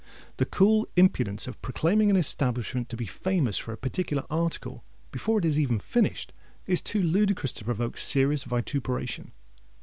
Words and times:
The 0.37 0.47
cool 0.47 0.87
impudence 0.95 1.45
of 1.47 1.61
proclaiming 1.61 2.09
an 2.09 2.15
establishment 2.15 2.89
to 2.89 2.97
be 2.97 3.05
famous 3.05 3.59
for 3.59 3.71
a 3.71 3.77
particular 3.77 4.23
article, 4.31 4.83
before 5.11 5.37
it 5.37 5.45
is 5.45 5.59
even 5.59 5.79
finished, 5.79 6.33
is 6.65 6.81
too 6.81 7.03
ludicrous 7.03 7.51
to 7.51 7.65
provoke 7.65 7.99
serious 7.99 8.43
vituperation. 8.43 9.31